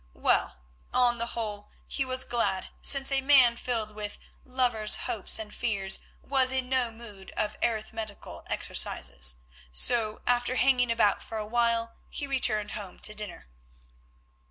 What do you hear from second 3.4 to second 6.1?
filled with lover's hopes and fears